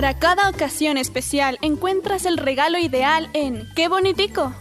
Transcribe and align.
Para 0.00 0.18
cada 0.18 0.48
ocasión 0.48 0.96
especial 0.96 1.58
encuentras 1.60 2.24
el 2.24 2.38
regalo 2.38 2.78
ideal 2.78 3.28
en 3.34 3.68
¡Qué 3.76 3.88
bonitico! 3.88 4.54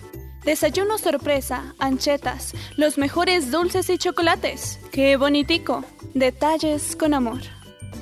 Desayuno 0.44 0.98
sorpresa, 0.98 1.76
anchetas, 1.80 2.54
los 2.76 2.98
mejores 2.98 3.50
dulces 3.50 3.90
y 3.90 3.98
chocolates. 3.98 4.82
¡Qué 4.92 5.16
bonitico! 5.16 5.86
Detalles 6.14 6.94
con 6.98 7.14
amor. 7.14 7.40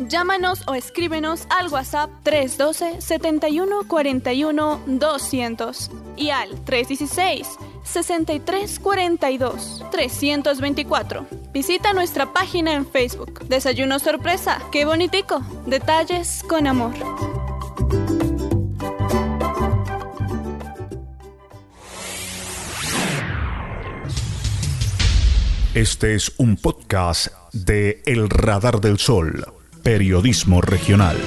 Llámanos 0.07 0.63
o 0.67 0.73
escríbenos 0.73 1.45
al 1.51 1.67
WhatsApp 1.67 2.09
312 2.23 3.01
71 3.01 3.87
41 3.87 4.81
200 4.87 5.91
y 6.15 6.31
al 6.31 6.49
316 6.65 7.47
63 7.83 8.79
42 8.79 9.85
324. 9.91 11.27
Visita 11.57 11.91
nuestra 11.91 12.33
página 12.33 12.75
en 12.75 12.85
Facebook. 12.85 13.47
Desayuno 13.47 13.97
sorpresa. 13.97 14.61
¡Qué 14.71 14.85
bonitico! 14.85 15.41
Detalles 15.65 16.43
con 16.47 16.67
amor. 16.67 16.93
Este 25.73 26.13
es 26.13 26.31
un 26.37 26.57
podcast 26.57 27.29
de 27.53 28.03
El 28.05 28.29
Radar 28.29 28.79
del 28.79 28.99
Sol, 28.99 29.43
periodismo 29.81 30.61
regional. 30.61 31.17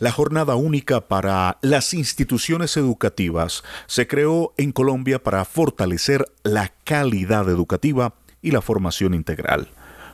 La 0.00 0.12
jornada 0.12 0.54
única 0.54 1.08
para 1.08 1.58
las 1.60 1.92
instituciones 1.92 2.78
educativas 2.78 3.62
se 3.86 4.06
creó 4.06 4.54
en 4.56 4.72
Colombia 4.72 5.22
para 5.22 5.44
fortalecer 5.44 6.24
la 6.42 6.72
calidad 6.84 7.50
educativa 7.50 8.14
y 8.40 8.50
la 8.52 8.62
formación 8.62 9.12
integral. 9.12 9.68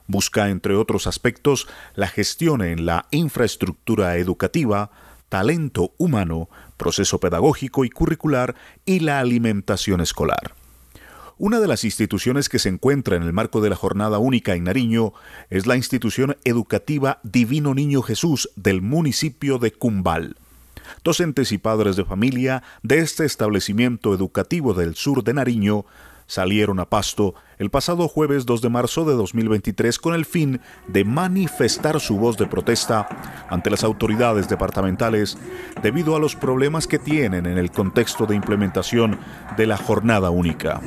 Busca, 0.08 0.48
entre 0.48 0.74
otros 0.74 1.06
aspectos, 1.06 1.68
la 1.94 2.08
gestión 2.08 2.62
en 2.62 2.84
la 2.84 3.06
infraestructura 3.12 4.16
educativa, 4.16 4.90
talento 5.28 5.92
humano, 5.98 6.48
proceso 6.76 7.20
pedagógico 7.20 7.84
y 7.84 7.90
curricular 7.90 8.56
y 8.86 8.98
la 8.98 9.20
alimentación 9.20 10.00
escolar. 10.00 10.65
Una 11.38 11.60
de 11.60 11.68
las 11.68 11.84
instituciones 11.84 12.48
que 12.48 12.58
se 12.58 12.70
encuentra 12.70 13.14
en 13.14 13.22
el 13.22 13.34
marco 13.34 13.60
de 13.60 13.68
la 13.68 13.76
Jornada 13.76 14.16
Única 14.18 14.54
en 14.54 14.64
Nariño 14.64 15.12
es 15.50 15.66
la 15.66 15.76
institución 15.76 16.38
educativa 16.44 17.20
Divino 17.24 17.74
Niño 17.74 18.00
Jesús 18.00 18.48
del 18.56 18.80
municipio 18.80 19.58
de 19.58 19.70
Cumbal. 19.70 20.36
Docentes 21.04 21.52
y 21.52 21.58
padres 21.58 21.96
de 21.96 22.06
familia 22.06 22.62
de 22.82 23.00
este 23.00 23.26
establecimiento 23.26 24.14
educativo 24.14 24.72
del 24.72 24.94
sur 24.94 25.24
de 25.24 25.34
Nariño 25.34 25.84
salieron 26.26 26.80
a 26.80 26.86
Pasto 26.86 27.34
el 27.58 27.68
pasado 27.68 28.08
jueves 28.08 28.46
2 28.46 28.62
de 28.62 28.68
marzo 28.70 29.04
de 29.04 29.12
2023 29.12 29.98
con 29.98 30.14
el 30.14 30.24
fin 30.24 30.62
de 30.88 31.04
manifestar 31.04 32.00
su 32.00 32.16
voz 32.16 32.38
de 32.38 32.46
protesta 32.46 33.44
ante 33.50 33.68
las 33.68 33.84
autoridades 33.84 34.48
departamentales 34.48 35.36
debido 35.82 36.16
a 36.16 36.18
los 36.18 36.34
problemas 36.34 36.86
que 36.86 36.98
tienen 36.98 37.44
en 37.44 37.58
el 37.58 37.70
contexto 37.70 38.24
de 38.24 38.36
implementación 38.36 39.18
de 39.58 39.66
la 39.66 39.76
jornada 39.76 40.30
única. 40.30 40.80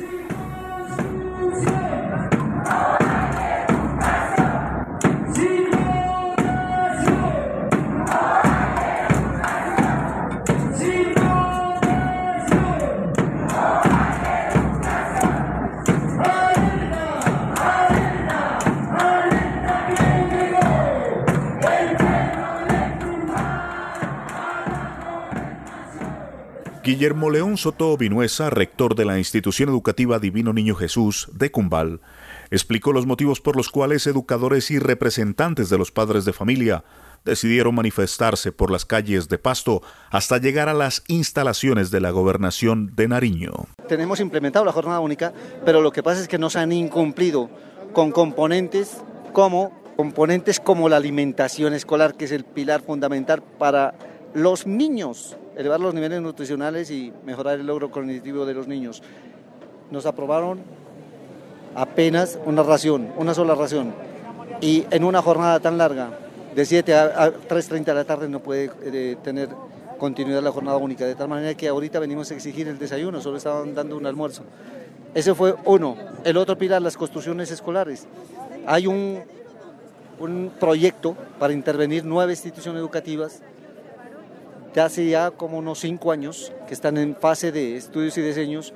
Guillermo 26.90 27.30
León 27.30 27.56
Soto 27.56 27.96
Vinuesa, 27.96 28.50
rector 28.50 28.96
de 28.96 29.04
la 29.04 29.16
institución 29.16 29.68
educativa 29.68 30.18
Divino 30.18 30.52
Niño 30.52 30.74
Jesús 30.74 31.28
de 31.32 31.52
Cumbal, 31.52 32.00
explicó 32.50 32.92
los 32.92 33.06
motivos 33.06 33.40
por 33.40 33.54
los 33.54 33.68
cuales 33.68 34.08
educadores 34.08 34.72
y 34.72 34.80
representantes 34.80 35.70
de 35.70 35.78
los 35.78 35.92
padres 35.92 36.24
de 36.24 36.32
familia 36.32 36.82
decidieron 37.24 37.76
manifestarse 37.76 38.50
por 38.50 38.72
las 38.72 38.86
calles 38.86 39.28
de 39.28 39.38
Pasto 39.38 39.82
hasta 40.10 40.38
llegar 40.38 40.68
a 40.68 40.74
las 40.74 41.04
instalaciones 41.06 41.92
de 41.92 42.00
la 42.00 42.10
gobernación 42.10 42.90
de 42.96 43.06
Nariño. 43.06 43.52
Tenemos 43.86 44.18
implementado 44.18 44.64
la 44.64 44.72
jornada 44.72 44.98
única, 44.98 45.32
pero 45.64 45.82
lo 45.82 45.92
que 45.92 46.02
pasa 46.02 46.20
es 46.20 46.26
que 46.26 46.38
no 46.38 46.50
se 46.50 46.58
han 46.58 46.72
incumplido 46.72 47.50
con 47.92 48.10
componentes 48.10 48.96
como 49.32 49.70
componentes 49.96 50.58
como 50.58 50.88
la 50.88 50.96
alimentación 50.96 51.72
escolar, 51.72 52.16
que 52.16 52.24
es 52.24 52.32
el 52.32 52.42
pilar 52.42 52.82
fundamental 52.82 53.44
para 53.60 53.94
los 54.34 54.66
niños 54.66 55.36
elevar 55.60 55.78
los 55.78 55.92
niveles 55.92 56.22
nutricionales 56.22 56.90
y 56.90 57.12
mejorar 57.26 57.60
el 57.60 57.66
logro 57.66 57.90
cognitivo 57.90 58.46
de 58.46 58.54
los 58.54 58.66
niños. 58.66 59.02
Nos 59.90 60.06
aprobaron 60.06 60.60
apenas 61.74 62.38
una 62.46 62.62
ración, 62.62 63.12
una 63.18 63.34
sola 63.34 63.54
ración. 63.54 63.92
Y 64.62 64.86
en 64.90 65.04
una 65.04 65.20
jornada 65.20 65.60
tan 65.60 65.76
larga, 65.76 66.18
de 66.54 66.64
7 66.64 66.94
a 66.94 67.30
3.30 67.30 67.84
de 67.84 67.94
la 67.94 68.04
tarde, 68.04 68.28
no 68.28 68.40
puede 68.40 68.70
eh, 68.84 69.16
tener 69.22 69.50
continuidad 69.98 70.42
la 70.42 70.50
jornada 70.50 70.78
única. 70.78 71.04
De 71.04 71.14
tal 71.14 71.28
manera 71.28 71.54
que 71.54 71.68
ahorita 71.68 71.98
venimos 71.98 72.30
a 72.30 72.34
exigir 72.34 72.66
el 72.66 72.78
desayuno, 72.78 73.20
solo 73.20 73.36
estaban 73.36 73.74
dando 73.74 73.98
un 73.98 74.06
almuerzo. 74.06 74.44
Ese 75.14 75.34
fue 75.34 75.54
uno. 75.66 75.94
El 76.24 76.38
otro 76.38 76.56
pilar, 76.56 76.80
las 76.80 76.96
construcciones 76.96 77.50
escolares. 77.50 78.06
Hay 78.66 78.86
un, 78.86 79.20
un 80.18 80.52
proyecto 80.58 81.14
para 81.38 81.52
intervenir 81.52 82.02
nueve 82.06 82.32
instituciones 82.32 82.80
educativas 82.80 83.42
ya 84.74 84.84
hace 84.84 85.08
ya 85.08 85.30
como 85.30 85.58
unos 85.58 85.80
cinco 85.80 86.12
años 86.12 86.52
que 86.66 86.74
están 86.74 86.96
en 86.96 87.16
fase 87.16 87.52
de 87.52 87.76
estudios 87.76 88.16
y 88.18 88.22
diseños. 88.22 88.72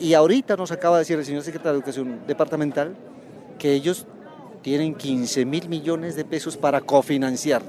Y 0.00 0.14
ahorita 0.14 0.56
nos 0.56 0.72
acaba 0.72 0.96
de 0.96 1.00
decir 1.00 1.18
el 1.18 1.24
señor 1.24 1.42
secretario 1.42 1.72
de 1.72 1.78
Educación 1.78 2.20
Departamental 2.26 2.94
que 3.58 3.72
ellos 3.72 4.06
tienen 4.62 4.94
15 4.94 5.44
mil 5.44 5.68
millones 5.68 6.16
de 6.16 6.24
pesos 6.24 6.56
para 6.56 6.80
cofinanciar, 6.80 7.62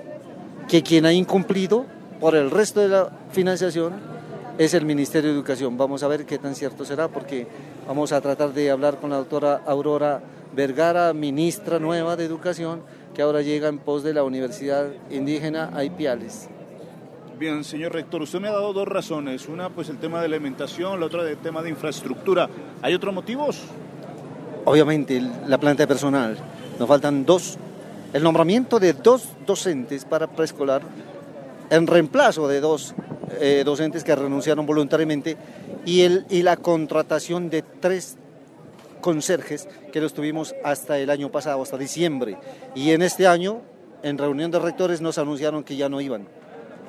que 0.67 0.83
quien 0.83 1.05
ha 1.05 1.13
incumplido 1.13 1.85
por 2.19 2.35
el 2.35 2.51
resto 2.51 2.81
de 2.81 2.89
la 2.89 3.11
financiación 3.31 3.93
es 4.57 4.73
el 4.73 4.85
Ministerio 4.85 5.29
de 5.29 5.35
Educación. 5.35 5.77
Vamos 5.77 6.03
a 6.03 6.07
ver 6.07 6.25
qué 6.25 6.39
tan 6.39 6.55
cierto 6.55 6.83
será, 6.85 7.07
porque 7.07 7.47
vamos 7.87 8.11
a 8.11 8.21
tratar 8.21 8.53
de 8.53 8.71
hablar 8.71 8.97
con 8.97 9.11
la 9.11 9.17
doctora 9.17 9.61
Aurora 9.65 10.21
Vergara, 10.55 11.13
ministra 11.13 11.77
nueva 11.79 12.15
de 12.15 12.25
Educación, 12.25 12.81
que 13.13 13.21
ahora 13.21 13.41
llega 13.41 13.67
en 13.67 13.77
pos 13.77 14.03
de 14.03 14.13
la 14.13 14.23
Universidad 14.23 14.87
Indígena 15.11 15.69
Aipiales. 15.73 16.49
Bien, 17.39 17.63
señor 17.63 17.93
rector, 17.93 18.23
usted 18.23 18.39
me 18.39 18.47
ha 18.47 18.51
dado 18.51 18.73
dos 18.73 18.87
razones. 18.87 19.47
Una, 19.47 19.69
pues 19.69 19.89
el 19.89 19.99
tema 19.99 20.19
de 20.19 20.25
alimentación, 20.25 20.99
la 20.99 21.05
otra, 21.05 21.21
el 21.29 21.37
tema 21.37 21.61
de 21.61 21.69
infraestructura. 21.69 22.49
¿Hay 22.81 22.95
otros 22.95 23.13
motivos? 23.13 23.61
Obviamente, 24.65 25.21
la 25.45 25.59
planta 25.59 25.83
de 25.83 25.87
personal. 25.87 26.35
Nos 26.79 26.87
faltan 26.87 27.27
dos. 27.27 27.59
El 28.11 28.23
nombramiento 28.23 28.79
de 28.79 28.93
dos 28.93 29.29
docentes 29.45 30.03
para 30.03 30.25
preescolar 30.25 30.81
en 31.69 31.85
reemplazo 31.85 32.47
de 32.47 32.59
dos 32.59 32.95
eh, 33.39 33.61
docentes 33.63 34.03
que 34.03 34.15
renunciaron 34.15 34.65
voluntariamente 34.65 35.37
y, 35.85 36.01
el, 36.01 36.25
y 36.31 36.41
la 36.41 36.57
contratación 36.57 37.51
de 37.51 37.61
tres 37.61 38.17
conserjes 38.99 39.69
que 39.93 40.01
los 40.01 40.15
tuvimos 40.15 40.55
hasta 40.63 40.97
el 40.97 41.11
año 41.11 41.29
pasado, 41.29 41.61
hasta 41.61 41.77
diciembre. 41.77 42.39
Y 42.73 42.93
en 42.93 43.03
este 43.03 43.27
año, 43.27 43.61
en 44.01 44.17
reunión 44.17 44.49
de 44.49 44.57
rectores, 44.57 45.01
nos 45.01 45.19
anunciaron 45.19 45.63
que 45.63 45.75
ya 45.75 45.87
no 45.87 46.01
iban. 46.01 46.27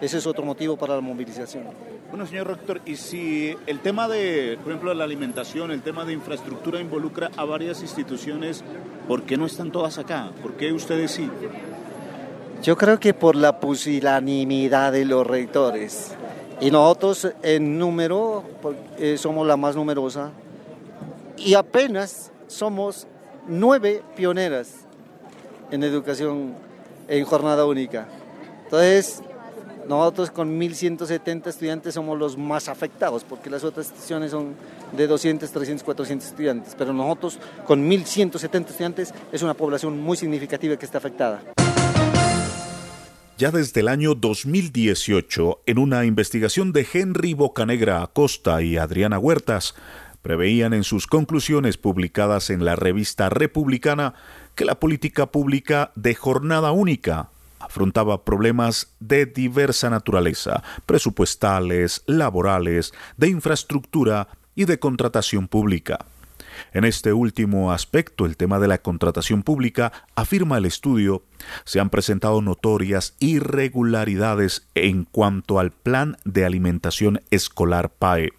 Ese 0.00 0.18
es 0.18 0.26
otro 0.26 0.44
motivo 0.44 0.76
para 0.76 0.94
la 0.94 1.00
movilización. 1.00 1.64
Bueno, 2.10 2.26
señor 2.26 2.46
rector, 2.46 2.80
y 2.86 2.96
si 2.96 3.56
el 3.66 3.80
tema 3.80 4.08
de, 4.08 4.56
por 4.62 4.72
ejemplo, 4.72 4.94
la 4.94 5.04
alimentación, 5.04 5.70
el 5.72 5.82
tema 5.82 6.04
de 6.04 6.12
infraestructura 6.12 6.80
involucra 6.80 7.30
a 7.36 7.44
varias 7.44 7.82
instituciones, 7.82 8.62
¿por 9.08 9.24
qué 9.24 9.36
no 9.36 9.46
están 9.46 9.72
todas 9.72 9.98
acá? 9.98 10.30
¿Por 10.40 10.54
qué 10.54 10.72
ustedes 10.72 11.10
sí? 11.10 11.28
Yo 12.62 12.76
creo 12.76 12.98
que 12.98 13.12
por 13.12 13.36
la 13.36 13.60
pusilanimidad 13.60 14.92
de 14.92 15.04
los 15.04 15.26
rectores. 15.26 16.14
Y 16.60 16.70
nosotros 16.70 17.32
en 17.42 17.78
número 17.78 18.42
eh, 18.98 19.16
somos 19.16 19.46
la 19.46 19.56
más 19.56 19.76
numerosa 19.76 20.32
y 21.36 21.54
apenas 21.54 22.32
somos 22.48 23.06
nueve 23.46 24.02
pioneras 24.16 24.74
en 25.70 25.84
educación 25.84 26.54
en 27.06 27.24
jornada 27.24 27.64
única. 27.64 28.08
Entonces, 28.64 29.22
nosotros 29.88 30.30
con 30.30 30.60
1.170 30.60 31.46
estudiantes 31.46 31.94
somos 31.94 32.18
los 32.18 32.36
más 32.36 32.68
afectados, 32.68 33.24
porque 33.24 33.48
las 33.48 33.64
otras 33.64 33.86
instituciones 33.86 34.30
son 34.30 34.54
de 34.94 35.06
200, 35.06 35.50
300, 35.50 35.82
400 35.82 36.28
estudiantes, 36.28 36.74
pero 36.76 36.92
nosotros 36.92 37.38
con 37.66 37.88
1.170 37.88 38.68
estudiantes 38.68 39.14
es 39.32 39.42
una 39.42 39.54
población 39.54 39.98
muy 39.98 40.18
significativa 40.18 40.76
que 40.76 40.84
está 40.84 40.98
afectada. 40.98 41.40
Ya 43.38 43.50
desde 43.50 43.80
el 43.80 43.88
año 43.88 44.14
2018, 44.14 45.62
en 45.64 45.78
una 45.78 46.04
investigación 46.04 46.72
de 46.72 46.86
Henry 46.92 47.32
Bocanegra 47.32 48.02
Acosta 48.02 48.60
y 48.60 48.76
Adriana 48.76 49.18
Huertas, 49.18 49.74
preveían 50.20 50.74
en 50.74 50.84
sus 50.84 51.06
conclusiones 51.06 51.78
publicadas 51.78 52.50
en 52.50 52.64
la 52.64 52.76
revista 52.76 53.30
republicana 53.30 54.14
que 54.54 54.66
la 54.66 54.78
política 54.80 55.26
pública 55.26 55.92
de 55.94 56.14
jornada 56.14 56.72
única 56.72 57.30
afrontaba 57.68 58.24
problemas 58.24 58.94
de 58.98 59.26
diversa 59.26 59.90
naturaleza, 59.90 60.62
presupuestales, 60.86 62.02
laborales, 62.06 62.92
de 63.18 63.28
infraestructura 63.28 64.28
y 64.54 64.64
de 64.64 64.78
contratación 64.78 65.48
pública. 65.48 66.06
En 66.72 66.84
este 66.84 67.12
último 67.12 67.70
aspecto, 67.70 68.24
el 68.24 68.36
tema 68.36 68.58
de 68.58 68.68
la 68.68 68.78
contratación 68.78 69.42
pública, 69.42 69.92
afirma 70.16 70.56
el 70.56 70.64
estudio, 70.64 71.22
se 71.64 71.78
han 71.78 71.90
presentado 71.90 72.40
notorias 72.40 73.14
irregularidades 73.20 74.66
en 74.74 75.04
cuanto 75.04 75.60
al 75.60 75.70
plan 75.70 76.16
de 76.24 76.46
alimentación 76.46 77.20
escolar 77.30 77.90
PAE 77.90 78.37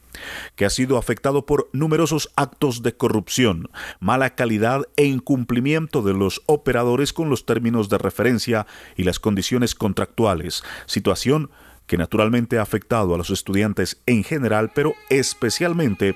que 0.56 0.66
ha 0.66 0.70
sido 0.70 0.98
afectado 0.98 1.46
por 1.46 1.70
numerosos 1.74 2.32
actos 2.36 2.84
de 2.84 2.96
corrupción, 2.96 3.70
mala 4.00 4.36
calidad 4.36 4.84
e 4.96 5.06
incumplimiento 5.06 6.02
de 6.02 6.14
los 6.14 6.42
operadores 6.46 7.14
con 7.14 7.30
los 7.30 7.46
términos 7.46 7.90
de 7.90 7.98
referencia 7.98 8.68
y 8.96 9.04
las 9.04 9.20
condiciones 9.20 9.76
contractuales, 9.76 10.64
situación 10.86 11.50
que 11.90 11.98
naturalmente 11.98 12.60
ha 12.60 12.62
afectado 12.62 13.16
a 13.16 13.18
los 13.18 13.32
estudiantes 13.32 14.02
en 14.06 14.24
general, 14.24 14.72
pero 14.76 14.94
especialmente 15.10 16.16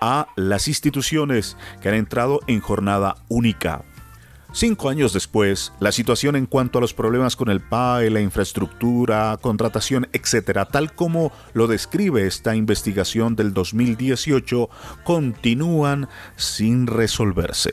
a 0.00 0.28
las 0.36 0.68
instituciones 0.68 1.56
que 1.82 1.88
han 1.88 1.96
entrado 1.96 2.38
en 2.46 2.60
jornada 2.60 3.16
única. 3.28 3.84
Cinco 4.52 4.88
años 4.88 5.12
después, 5.12 5.72
la 5.78 5.92
situación 5.92 6.34
en 6.34 6.46
cuanto 6.46 6.78
a 6.78 6.80
los 6.80 6.94
problemas 6.94 7.36
con 7.36 7.50
el 7.50 7.60
PAE, 7.60 8.10
la 8.10 8.20
infraestructura, 8.20 9.36
contratación, 9.40 10.08
etc., 10.12 10.66
tal 10.70 10.94
como 10.94 11.32
lo 11.52 11.66
describe 11.66 12.26
esta 12.26 12.56
investigación 12.56 13.36
del 13.36 13.52
2018, 13.52 14.70
continúan 15.04 16.08
sin 16.36 16.86
resolverse. 16.86 17.72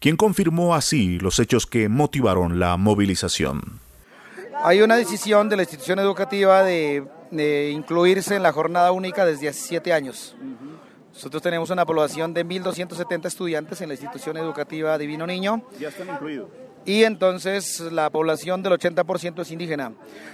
quien 0.00 0.16
confirmó 0.16 0.74
así 0.74 1.18
los 1.18 1.38
hechos 1.38 1.66
que 1.66 1.88
motivaron 1.88 2.58
la 2.58 2.76
movilización. 2.76 3.80
Hay 4.62 4.82
una 4.82 4.96
decisión 4.96 5.48
de 5.48 5.56
la 5.56 5.62
institución 5.62 5.98
educativa 5.98 6.64
de, 6.64 7.70
incluirse 7.72 8.36
en 8.36 8.42
la 8.42 8.52
jornada 8.52 8.90
única 8.92 9.24
desde 9.24 9.48
hace 9.48 9.60
siete 9.60 9.92
años. 9.92 10.36
Nosotros 11.12 11.42
tenemos 11.42 11.70
una 11.70 11.84
población 11.84 12.34
de 12.34 12.44
1.270 12.44 13.26
estudiantes 13.26 13.80
en 13.80 13.88
la 13.88 13.94
institución 13.94 14.36
educativa 14.36 14.96
Divino 14.98 15.26
Niño. 15.26 15.62
Ya 15.80 15.88
están 15.88 16.08
incluidos 16.08 16.48
y 16.88 17.04
entonces 17.04 17.80
la 17.80 18.08
población 18.08 18.62
del 18.62 18.72
80% 18.72 19.42
es 19.42 19.50
indígena, 19.50 19.92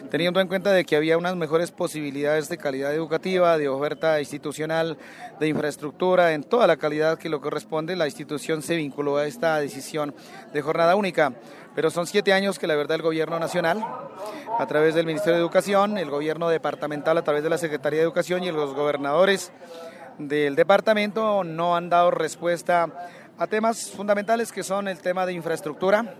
teniendo 0.08 0.40
en 0.40 0.46
cuenta 0.46 0.70
de 0.70 0.84
que 0.84 0.94
había 0.94 1.18
unas 1.18 1.34
mejores 1.34 1.72
posibilidades 1.72 2.48
de 2.48 2.58
calidad 2.58 2.94
educativa, 2.94 3.58
de 3.58 3.68
oferta 3.68 4.20
institucional, 4.20 4.96
de 5.40 5.48
infraestructura, 5.48 6.32
en 6.32 6.44
toda 6.44 6.68
la 6.68 6.76
calidad 6.76 7.18
que 7.18 7.28
lo 7.28 7.40
corresponde, 7.40 7.96
la 7.96 8.06
institución 8.06 8.62
se 8.62 8.76
vinculó 8.76 9.16
a 9.16 9.26
esta 9.26 9.58
decisión 9.58 10.14
de 10.52 10.62
jornada 10.62 10.94
única. 10.94 11.32
Pero 11.74 11.90
son 11.90 12.06
siete 12.06 12.32
años 12.32 12.60
que 12.60 12.68
la 12.68 12.76
verdad 12.76 12.94
el 12.94 13.02
gobierno 13.02 13.40
nacional, 13.40 13.84
a 14.56 14.66
través 14.68 14.94
del 14.94 15.06
Ministerio 15.06 15.34
de 15.34 15.40
Educación, 15.40 15.98
el 15.98 16.08
gobierno 16.08 16.48
departamental 16.48 17.18
a 17.18 17.24
través 17.24 17.42
de 17.42 17.50
la 17.50 17.58
Secretaría 17.58 17.98
de 17.98 18.04
Educación 18.04 18.44
y 18.44 18.52
los 18.52 18.74
gobernadores 18.74 19.50
del 20.18 20.54
departamento 20.54 21.42
no 21.42 21.74
han 21.74 21.90
dado 21.90 22.12
respuesta 22.12 22.92
a 23.36 23.46
temas 23.48 23.90
fundamentales 23.90 24.52
que 24.52 24.62
son 24.62 24.86
el 24.86 25.00
tema 25.00 25.26
de 25.26 25.32
infraestructura, 25.32 26.14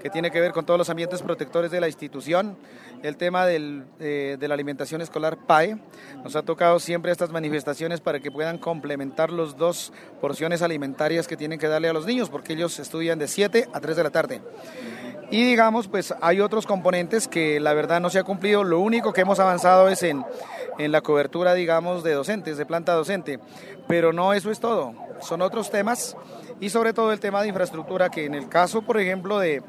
que 0.00 0.10
tiene 0.10 0.30
que 0.30 0.40
ver 0.40 0.52
con 0.52 0.64
todos 0.66 0.78
los 0.78 0.90
ambientes 0.90 1.22
protectores 1.22 1.70
de 1.70 1.80
la 1.80 1.86
institución, 1.86 2.56
el 3.02 3.16
tema 3.16 3.46
del, 3.46 3.84
eh, 4.00 4.36
de 4.38 4.48
la 4.48 4.54
alimentación 4.54 5.00
escolar 5.00 5.36
PAE. 5.46 5.78
Nos 6.24 6.36
ha 6.36 6.42
tocado 6.42 6.78
siempre 6.78 7.12
estas 7.12 7.30
manifestaciones 7.30 8.00
para 8.00 8.20
que 8.20 8.30
puedan 8.30 8.58
complementar 8.58 9.30
las 9.30 9.56
dos 9.56 9.92
porciones 10.20 10.62
alimentarias 10.62 11.28
que 11.28 11.36
tienen 11.36 11.58
que 11.58 11.68
darle 11.68 11.88
a 11.88 11.92
los 11.92 12.06
niños, 12.06 12.30
porque 12.30 12.54
ellos 12.54 12.78
estudian 12.78 13.18
de 13.18 13.28
7 13.28 13.68
a 13.72 13.80
3 13.80 13.96
de 13.96 14.02
la 14.02 14.10
tarde. 14.10 14.40
Y 15.30 15.44
digamos, 15.44 15.86
pues 15.86 16.12
hay 16.20 16.40
otros 16.40 16.66
componentes 16.66 17.28
que 17.28 17.60
la 17.60 17.72
verdad 17.72 18.00
no 18.00 18.10
se 18.10 18.18
ha 18.18 18.24
cumplido. 18.24 18.64
Lo 18.64 18.80
único 18.80 19.12
que 19.12 19.20
hemos 19.20 19.38
avanzado 19.38 19.88
es 19.88 20.02
en, 20.02 20.24
en 20.78 20.90
la 20.90 21.02
cobertura, 21.02 21.54
digamos, 21.54 22.02
de 22.02 22.14
docentes, 22.14 22.58
de 22.58 22.66
planta 22.66 22.94
docente. 22.94 23.38
Pero 23.86 24.12
no 24.12 24.32
eso 24.32 24.50
es 24.50 24.58
todo. 24.58 24.92
Son 25.20 25.40
otros 25.40 25.70
temas 25.70 26.16
y 26.60 26.68
sobre 26.68 26.92
todo 26.92 27.12
el 27.12 27.20
tema 27.20 27.40
de 27.40 27.48
infraestructura, 27.48 28.10
que 28.10 28.26
en 28.26 28.34
el 28.34 28.48
caso, 28.48 28.82
por 28.82 29.00
ejemplo, 29.00 29.38
de, 29.38 29.62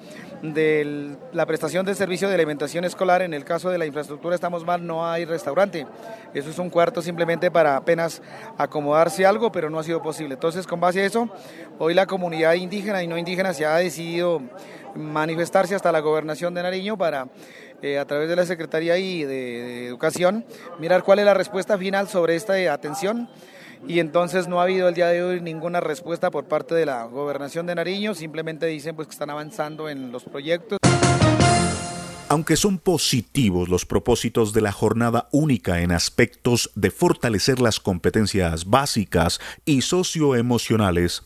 la 1.31 1.45
prestación 1.45 1.85
del 1.85 1.95
servicio 1.95 2.27
de 2.27 2.35
alimentación 2.35 2.83
escolar, 2.83 3.21
en 3.21 3.33
el 3.33 3.45
caso 3.45 3.69
de 3.69 3.77
la 3.77 3.85
infraestructura 3.85 4.35
estamos 4.35 4.65
mal, 4.65 4.85
no 4.85 5.09
hay 5.09 5.23
restaurante. 5.23 5.87
Eso 6.33 6.49
es 6.49 6.59
un 6.59 6.69
cuarto 6.69 7.01
simplemente 7.01 7.49
para 7.49 7.77
apenas 7.77 8.21
acomodarse 8.57 9.25
algo, 9.25 9.51
pero 9.51 9.69
no 9.69 9.79
ha 9.79 9.83
sido 9.83 10.01
posible. 10.01 10.33
Entonces, 10.33 10.67
con 10.67 10.79
base 10.79 11.01
a 11.01 11.05
eso, 11.05 11.29
hoy 11.79 11.93
la 11.93 12.05
comunidad 12.05 12.53
indígena 12.53 13.01
y 13.01 13.07
no 13.07 13.17
indígena 13.17 13.53
se 13.53 13.65
ha 13.65 13.77
decidido 13.77 14.41
manifestarse 14.95 15.75
hasta 15.75 15.91
la 15.93 16.01
gobernación 16.01 16.53
de 16.53 16.63
Nariño 16.63 16.97
para 16.97 17.27
eh, 17.81 17.97
a 17.97 18.05
través 18.05 18.27
de 18.27 18.35
la 18.35 18.45
Secretaría 18.45 18.95
de, 18.95 19.25
de, 19.25 19.87
Educación, 19.87 20.45
mirar 20.79 21.03
cuál 21.03 21.19
es 21.19 21.25
la 21.25 21.33
respuesta 21.33 21.77
final 21.77 22.09
sobre 22.09 22.35
esta 22.35 22.53
atención 22.73 23.29
y 23.87 23.99
entonces 23.99 24.47
no 24.47 24.59
ha 24.59 24.63
habido 24.63 24.87
el 24.87 24.95
día 24.95 25.07
de 25.07 25.23
hoy 25.23 25.41
ninguna 25.41 25.79
respuesta 25.79 26.31
por 26.31 26.45
parte 26.45 26.75
de 26.75 26.85
la 26.85 27.05
gobernación 27.05 27.65
de 27.65 27.75
Nariño, 27.75 28.13
simplemente 28.15 28.65
dicen 28.67 28.95
pues 28.95 29.07
que 29.07 29.13
están 29.13 29.29
avanzando 29.29 29.89
en 29.89 30.11
los 30.11 30.23
proyectos. 30.23 30.77
Aunque 32.29 32.55
son 32.55 32.77
positivos 32.77 33.67
los 33.67 33.85
propósitos 33.85 34.53
de 34.53 34.61
la 34.61 34.71
jornada 34.71 35.27
única 35.33 35.81
en 35.81 35.91
aspectos 35.91 36.71
de 36.75 36.89
fortalecer 36.89 37.59
las 37.59 37.81
competencias 37.81 38.63
básicas 38.69 39.41
y 39.65 39.81
socioemocionales, 39.81 41.23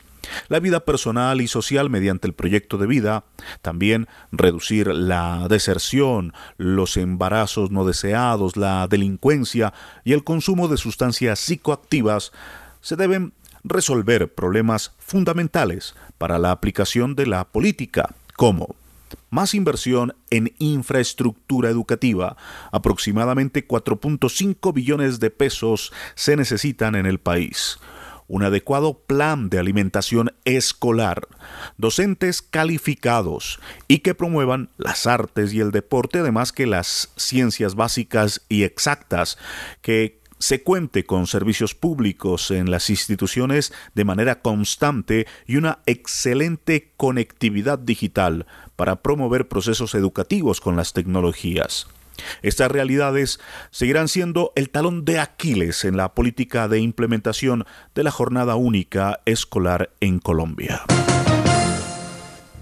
la 0.47 0.59
vida 0.59 0.81
personal 0.81 1.41
y 1.41 1.47
social 1.47 1.89
mediante 1.89 2.27
el 2.27 2.33
proyecto 2.33 2.77
de 2.77 2.87
vida, 2.87 3.25
también 3.61 4.07
reducir 4.31 4.87
la 4.87 5.47
deserción, 5.49 6.33
los 6.57 6.97
embarazos 6.97 7.71
no 7.71 7.85
deseados, 7.85 8.57
la 8.57 8.87
delincuencia 8.87 9.73
y 10.03 10.13
el 10.13 10.23
consumo 10.23 10.67
de 10.67 10.77
sustancias 10.77 11.39
psicoactivas, 11.39 12.31
se 12.81 12.95
deben 12.95 13.33
resolver 13.63 14.33
problemas 14.33 14.93
fundamentales 14.99 15.95
para 16.17 16.37
la 16.37 16.51
aplicación 16.51 17.15
de 17.15 17.25
la 17.25 17.45
política, 17.45 18.13
como 18.35 18.75
más 19.29 19.53
inversión 19.53 20.15
en 20.29 20.53
infraestructura 20.59 21.69
educativa. 21.69 22.37
Aproximadamente 22.71 23.67
4.5 23.67 24.73
billones 24.73 25.19
de 25.19 25.29
pesos 25.29 25.91
se 26.15 26.35
necesitan 26.35 26.95
en 26.95 27.05
el 27.05 27.19
país 27.19 27.79
un 28.27 28.43
adecuado 28.43 28.99
plan 28.99 29.49
de 29.49 29.59
alimentación 29.59 30.33
escolar, 30.45 31.27
docentes 31.77 32.41
calificados 32.41 33.59
y 33.87 33.99
que 33.99 34.15
promuevan 34.15 34.69
las 34.77 35.07
artes 35.07 35.53
y 35.53 35.59
el 35.59 35.71
deporte, 35.71 36.19
además 36.19 36.51
que 36.51 36.65
las 36.65 37.11
ciencias 37.15 37.75
básicas 37.75 38.41
y 38.49 38.63
exactas, 38.63 39.37
que 39.81 40.19
se 40.39 40.63
cuente 40.63 41.05
con 41.05 41.27
servicios 41.27 41.75
públicos 41.75 42.51
en 42.51 42.69
las 42.69 42.89
instituciones 42.89 43.73
de 43.93 44.03
manera 44.03 44.41
constante 44.41 45.27
y 45.47 45.55
una 45.55 45.79
excelente 45.85 46.91
conectividad 46.97 47.79
digital 47.79 48.45
para 48.75 49.01
promover 49.01 49.47
procesos 49.47 49.95
educativos 49.95 50.59
con 50.59 50.75
las 50.75 50.93
tecnologías. 50.93 51.87
Estas 52.41 52.71
realidades 52.71 53.39
seguirán 53.71 54.07
siendo 54.07 54.51
el 54.55 54.69
talón 54.69 55.05
de 55.05 55.19
Aquiles 55.19 55.85
en 55.85 55.97
la 55.97 56.13
política 56.13 56.67
de 56.67 56.79
implementación 56.79 57.65
de 57.93 58.03
la 58.03 58.11
jornada 58.11 58.55
única 58.55 59.19
escolar 59.25 59.91
en 59.99 60.19
Colombia. 60.19 60.83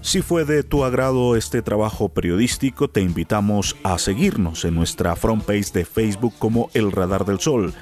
Si 0.04 0.20
fue 0.20 0.44
de 0.44 0.62
tu 0.62 0.84
agrado 0.84 1.34
este 1.34 1.62
trabajo 1.62 2.10
periodístico, 2.10 2.90
te 2.90 3.00
invitamos 3.00 3.74
a 3.82 3.98
seguirnos 3.98 4.66
en 4.66 4.74
nuestra 4.74 5.16
front 5.16 5.42
page 5.42 5.72
de 5.72 5.86
Facebook 5.86 6.34
como 6.38 6.68
El 6.74 6.92
Radar 6.92 7.24
del 7.24 7.40
Sol. 7.40 7.72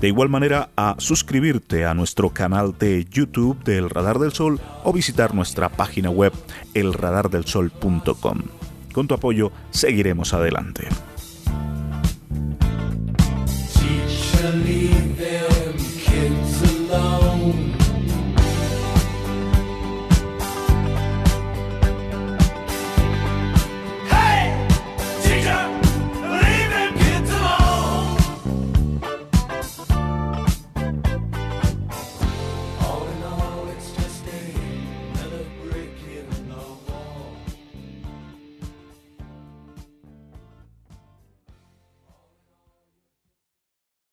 De 0.00 0.08
igual 0.08 0.28
manera, 0.28 0.70
a 0.76 0.96
suscribirte 0.98 1.84
a 1.84 1.94
nuestro 1.94 2.30
canal 2.30 2.76
de 2.76 3.04
YouTube 3.04 3.62
de 3.62 3.78
El 3.78 3.90
Radar 3.90 4.18
del 4.18 4.32
Sol 4.32 4.60
o 4.82 4.92
visitar 4.92 5.36
nuestra 5.36 5.68
página 5.68 6.10
web 6.10 6.32
elradardelsol.com. 6.74 8.42
Con 8.92 9.06
tu 9.06 9.14
apoyo, 9.14 9.52
seguiremos 9.70 10.34
adelante. 10.34 10.88
Alone. 17.28 17.67